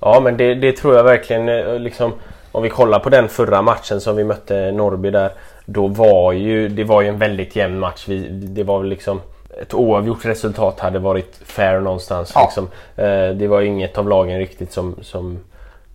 [0.00, 1.48] Ja men det, det tror jag verkligen.
[1.48, 2.12] eh, Liksom,
[2.52, 5.30] om vi kollar på den förra matchen som vi mötte Norrby där.
[5.64, 8.04] Då var ju det var ju en väldigt jämn match.
[8.08, 9.20] Vi, det var liksom
[9.62, 12.32] ett oavgjort resultat hade varit fair någonstans.
[12.34, 12.42] Ja.
[12.42, 12.68] Liksom.
[12.96, 15.38] Eh, det var inget av lagen riktigt som, som,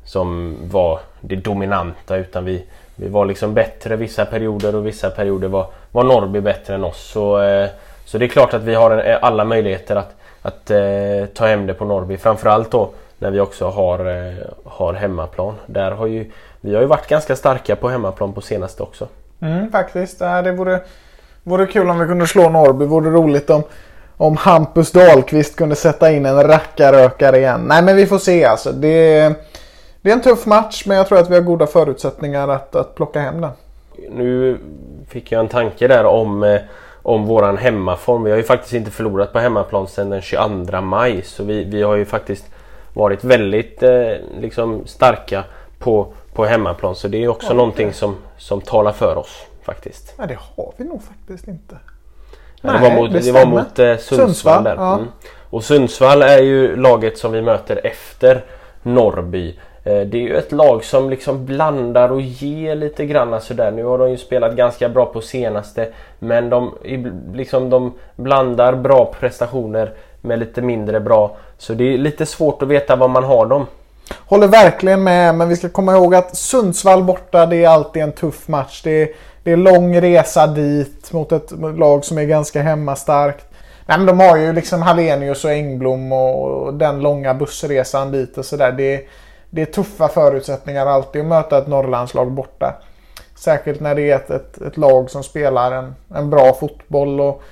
[0.06, 2.64] som var det dominanta utan vi,
[2.96, 7.12] vi var liksom bättre vissa perioder och vissa perioder var, var Norrby bättre än oss.
[7.12, 7.70] Så, eh,
[8.06, 11.68] så det är klart att vi har en, alla möjligheter att, att eh, ta hem
[11.68, 12.18] det på Norrby.
[12.18, 14.34] Framförallt då när vi också har, eh,
[14.66, 15.56] har hemmaplan.
[15.66, 19.08] Där har ju, vi har ju varit ganska starka på hemmaplan på senaste också.
[19.40, 20.20] Mm, faktiskt.
[20.20, 20.80] Det vore,
[21.44, 22.86] vore kul om vi kunde slå Norrby.
[22.86, 23.64] Vore roligt om,
[24.18, 27.62] om Hampus Dahlqvist kunde sätta in en rackarökare igen.
[27.68, 28.72] Nej men vi får se alltså.
[28.72, 29.34] Det,
[30.02, 32.96] det är en tuff match men jag tror att vi har goda förutsättningar att, att
[32.96, 33.52] plocka hem den.
[34.10, 34.58] Nu
[35.10, 36.62] fick jag en tanke där om, eh,
[37.08, 38.24] om våran hemmaform.
[38.24, 41.22] Vi har ju faktiskt inte förlorat på hemmaplan sedan den 22 maj.
[41.24, 42.46] Så vi, vi har ju faktiskt
[42.94, 45.44] varit väldigt eh, liksom starka
[45.80, 46.96] på, på hemmaplan.
[46.96, 50.14] Så det är också Ja, någonting som, som talar för oss faktiskt.
[50.18, 51.78] Nej det har vi nog faktiskt inte.
[52.62, 53.46] Ja, det var mot, det var stämmer.
[53.46, 54.76] mot eh, Sundsvall, Sundsvall, där.
[54.76, 54.94] ja.
[54.96, 55.08] Mm.
[55.50, 58.46] Och Sundsvall är ju laget som vi möter efter
[58.84, 59.60] Norrby.
[59.88, 63.72] Eh, det är ju ett lag som liksom blandar och ger lite grann alltså sådär.
[63.72, 65.88] Nu har de ju spelat ganska bra på senaste.
[66.20, 66.74] Men de,
[67.34, 71.38] liksom, de blandar bra prestationer med lite mindre bra.
[71.58, 73.66] Så det är lite svårt att veta var man har dem.
[74.26, 78.12] Håller verkligen med men vi ska komma ihåg att Sundsvall borta det är alltid en
[78.12, 78.82] tuff match.
[78.84, 83.46] Det är, det det är lång resa dit mot ett lag som är ganska hemmastarkt.
[83.86, 88.46] Nej, men de har ju liksom Hallenius och Engblom och den långa bussresan dit och
[88.46, 88.72] sådär.
[88.72, 89.08] Det,
[89.58, 92.76] det är tuffa förutsättningar alltid att möta ett Norrlandslag borta.
[93.36, 97.22] Särskilt när det är ett, ett, ett lag som spelar en, en bra fotboll.
[97.22, 97.44] Och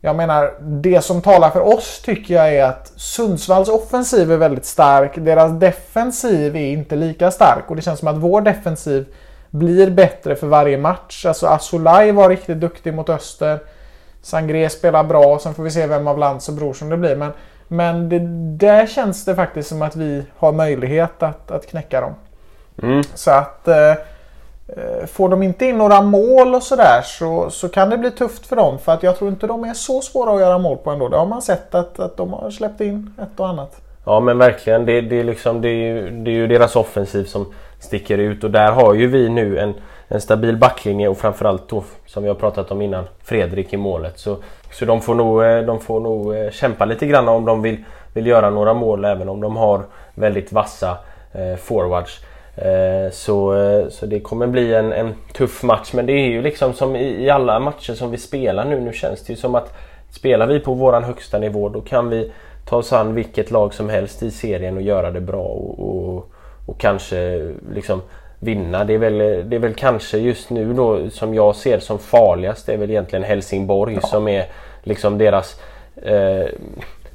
[0.00, 4.64] jag menar, det som talar för oss tycker jag är att Sundsvalls offensiv är väldigt
[4.64, 5.12] stark.
[5.16, 9.14] Deras defensiv är inte lika stark och det känns som att vår defensiv
[9.50, 11.26] blir bättre för varje match.
[11.26, 13.58] Alltså Asolaj var riktigt duktig mot Öster.
[14.22, 17.16] Sangré spelar bra, sen får vi se vem av Lantz och Bror som det blir.
[17.16, 17.32] Men,
[17.72, 18.18] men det,
[18.66, 22.14] där känns det faktiskt som att vi har möjlighet att, att knäcka dem.
[22.82, 23.02] Mm.
[23.14, 27.90] Så att eh, eh, får de inte in några mål och sådär så, så kan
[27.90, 28.78] det bli tufft för dem.
[28.78, 31.08] För att jag tror inte de är så svåra att göra mål på ändå.
[31.08, 33.80] Det har man sett att, att de har släppt in ett och annat.
[34.04, 34.86] Ja men verkligen.
[34.86, 38.44] Det, det, är, liksom, det, är, ju, det är ju deras offensiv som sticker ut
[38.44, 39.74] och där har ju vi nu en,
[40.12, 44.18] en stabil backlinje och framförallt då som vi har pratat om innan Fredrik i målet.
[44.18, 44.36] Så,
[44.72, 47.84] så de får nog, eh, de får nog eh, kämpa lite grann om de vill,
[48.12, 49.82] vill göra några mål även om de har
[50.14, 50.98] väldigt vassa
[51.32, 52.20] eh, forwards.
[52.56, 56.42] Eh, så, eh, så det kommer bli en, en tuff match men det är ju
[56.42, 58.80] liksom som i, i alla matcher som vi spelar nu.
[58.80, 59.76] Nu känns det ju som att
[60.10, 62.32] spelar vi på våran högsta nivå då kan vi
[62.64, 66.30] ta oss an vilket lag som helst i serien och göra det bra och, och,
[66.66, 68.02] och kanske liksom
[68.40, 68.84] vinna.
[68.84, 72.66] Det är, väl, det är väl kanske just nu då som jag ser som farligast
[72.66, 74.08] det är väl egentligen Helsingborg ja.
[74.08, 74.46] som är
[74.82, 75.60] liksom deras
[76.02, 76.46] eh,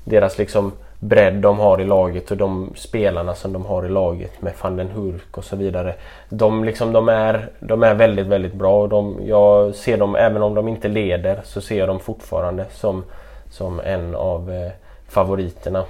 [0.03, 4.41] deras liksom bredd de har i laget och de spelarna som de har i laget
[4.41, 5.95] med van den Hurk och så vidare.
[6.29, 8.81] De, liksom, de, är, de är väldigt, väldigt bra.
[8.81, 12.65] Och de, jag ser dem, även om de inte leder, så ser jag dem fortfarande
[12.71, 13.03] som,
[13.49, 14.71] som en av eh,
[15.07, 15.83] favoriterna.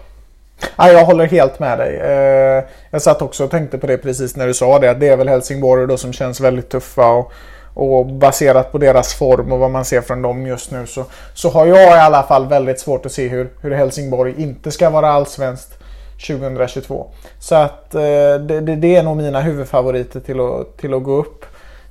[0.76, 1.96] Ja, jag håller helt med dig.
[1.98, 4.92] Eh, jag satt också och tänkte på det precis när du sa det.
[4.92, 7.10] Att det är väl Helsingborg då som känns väldigt tuffa.
[7.10, 7.32] Och,
[7.74, 11.50] och baserat på deras form och vad man ser från dem just nu så, så
[11.50, 15.12] har jag i alla fall väldigt svårt att se hur, hur Helsingborg inte ska vara
[15.12, 15.80] allsvenskt
[16.28, 17.08] 2022.
[17.40, 21.12] Så att eh, det, det, det, är nog mina huvudfavoriter till att, till att gå
[21.12, 21.46] upp.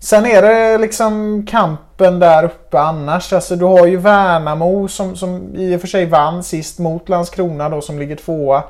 [0.04, 3.32] Sen är det liksom kampen där uppe annars.
[3.32, 7.68] Alltså du har ju Värnamo som, som i och för sig vann sist mot Landskrona
[7.68, 8.62] då som ligger tvåa.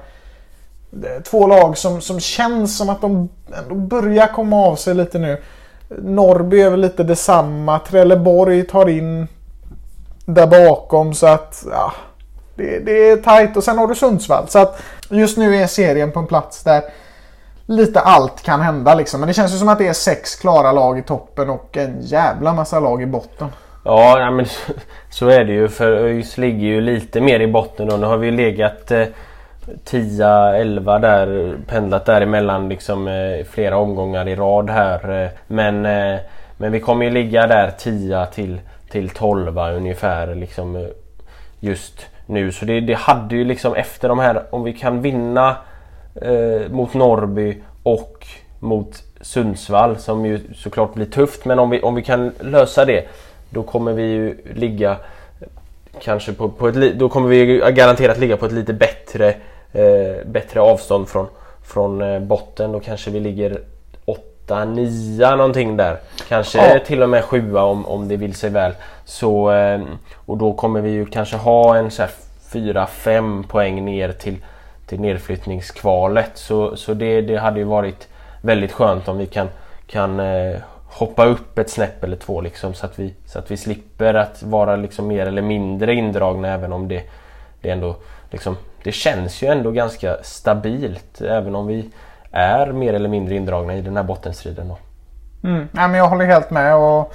[1.25, 5.42] Två lag som, som känns som att de ändå börjar komma av sig lite nu.
[5.88, 7.79] Norrby är väl lite detsamma.
[7.79, 9.29] Trelleborg tar in
[10.25, 11.92] där bakom så att ja,
[12.55, 13.57] det, det är tajt.
[13.57, 14.49] Och sen har du Sundsvall.
[14.49, 16.83] Så att just nu är serien på en plats där
[17.66, 19.20] lite allt kan hända liksom.
[19.20, 22.00] Men det känns ju som att det är sex klara lag i toppen och en
[22.00, 23.48] jävla massa lag i botten.
[23.85, 24.46] Ja, men
[25.11, 25.68] så är det ju.
[25.68, 27.96] För ÖIS ligger ju lite mer i botten då.
[27.96, 29.07] nu har vi legat eh,
[29.85, 35.22] 10-11 där, pendlat däremellan liksom eh, flera omgångar i rad här.
[35.22, 36.20] Eh, men, eh,
[36.57, 40.83] men vi kommer ju ligga där 10 till, till 12 ungefär liksom eh,
[41.61, 42.53] just nu.
[42.53, 45.57] Så det, det hade ju liksom efter de här, om vi kan vinna
[46.14, 48.27] eh, mot Norrby och
[48.61, 51.44] mot Sundsvall som ju såklart blir tufft.
[51.44, 53.05] Men om vi, om vi kan lösa det
[53.50, 54.96] då kommer vi ju ligga
[56.00, 59.35] kanske på, på ett, då kommer vi garanterat ligga på ett lite bättre
[59.74, 61.27] eh, bättre avstånd från,
[61.62, 62.72] från eh, botten.
[62.72, 63.61] Då kanske vi ligger
[64.05, 65.98] 8, 9 någonting där.
[66.29, 66.79] Kanske ja.
[66.79, 68.72] till och med 7 om, om det vill sig väl.
[69.05, 69.81] Så, eh,
[70.14, 71.90] och då kommer vi ju kanske ha en
[72.53, 74.37] 4-5 poäng ner till,
[74.87, 76.31] till nedflyttningskvalet.
[76.35, 78.09] Så, så det, det hade ju varit
[78.42, 79.49] väldigt skönt om vi kan,
[79.87, 83.57] kan eh, hoppa upp ett snäpp eller två liksom, så, att vi, så att vi
[83.57, 87.03] slipper att vara liksom mer eller mindre indragna även om det,
[87.61, 87.97] det ändå
[88.31, 91.90] liksom, det känns ju ändå ganska stabilt även om vi
[92.31, 94.68] är mer eller mindre indragna i den här bottenstriden.
[94.68, 94.79] Då.
[95.49, 95.68] Mm.
[95.73, 96.77] Ja, men jag håller helt med.
[96.77, 97.14] Och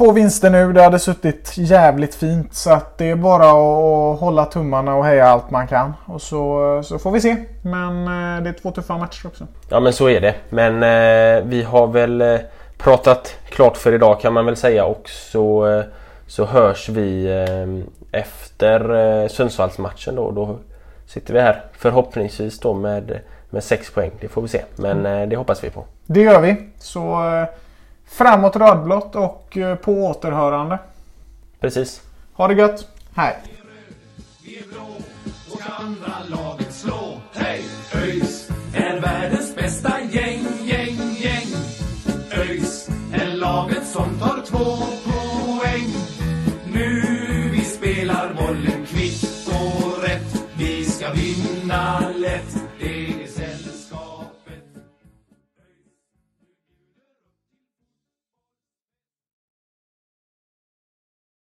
[0.00, 2.54] två vinster nu, det hade suttit jävligt fint.
[2.54, 5.92] Så att det är bara att hålla tummarna och heja allt man kan.
[6.06, 7.36] Och så, så får vi se.
[7.62, 9.46] Men eh, det är två tuffa matcher också.
[9.68, 10.34] Ja men så är det.
[10.48, 12.38] Men eh, vi har väl eh,
[12.78, 14.84] pratat klart för idag kan man väl säga.
[14.84, 15.84] Och så, eh,
[16.26, 20.58] så hörs vi eh, efter eh, Sundsvallsmatchen då, då
[21.06, 24.10] sitter vi här förhoppningsvis då med, med 6 poäng.
[24.20, 25.28] Det får vi se, men mm.
[25.28, 25.84] det hoppas vi på.
[26.06, 26.56] Det gör vi.
[26.78, 27.22] Så
[28.10, 30.78] Framåt rödblått och eh, på återhörande.
[31.60, 32.02] Precis.
[32.32, 32.88] Ha det gött.
[33.14, 33.36] Hej.
[34.44, 34.86] Vi är blå
[35.52, 37.20] och ska andra laget slå.
[37.32, 37.64] Hej!
[37.94, 41.46] ÖIS är världens bästa gäng, gäng, gäng.
[42.32, 45.88] ÖIS är laget som tar två poäng.
[46.72, 47.02] Nu
[47.52, 50.44] vi spelar bollen kvitt och rätt.
[50.58, 52.59] Vi ska vinna lätt.